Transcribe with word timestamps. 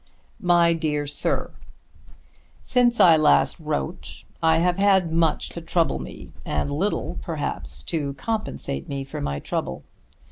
MY 0.39 0.73
DEAR 0.73 1.05
SIR, 1.05 1.51
Since 2.63 2.99
I 2.99 3.17
last 3.17 3.59
wrote 3.59 4.23
I 4.41 4.57
have 4.57 4.79
had 4.79 5.13
much 5.13 5.49
to 5.49 5.61
trouble 5.61 5.99
me 5.99 6.31
and 6.43 6.71
little 6.71 7.19
perhaps 7.21 7.83
to 7.83 8.13
compensate 8.15 8.89
me 8.89 9.03
for 9.03 9.21
my 9.21 9.39
trouble. 9.39 9.83